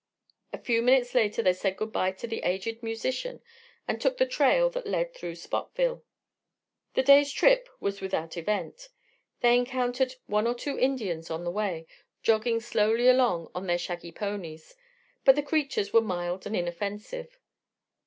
A 0.51 0.57
few 0.57 0.81
minutes 0.81 1.13
later 1.13 1.43
they 1.43 1.53
said 1.53 1.77
good 1.77 1.91
bye 1.91 2.11
to 2.11 2.25
the 2.25 2.39
aged 2.39 2.81
musician 2.81 3.39
and 3.87 4.01
took 4.01 4.17
the 4.17 4.25
trail 4.25 4.67
that 4.71 4.87
led 4.87 5.13
through 5.13 5.35
Spotville. 5.35 6.01
The 6.95 7.03
day's 7.03 7.31
trip 7.31 7.69
was 7.79 8.01
without 8.01 8.35
event. 8.35 8.89
They 9.41 9.55
encountered 9.55 10.15
one 10.25 10.47
or 10.47 10.55
two 10.55 10.79
Indians 10.79 11.29
on 11.29 11.43
the 11.43 11.51
way, 11.51 11.85
jogging 12.23 12.61
slowly 12.61 13.07
along 13.07 13.51
on 13.53 13.67
their 13.67 13.77
shaggy 13.77 14.11
ponies; 14.11 14.75
but 15.23 15.35
the 15.35 15.43
creatures 15.43 15.93
were 15.93 16.01
mild 16.01 16.47
and 16.47 16.55
inoffensive. 16.55 17.37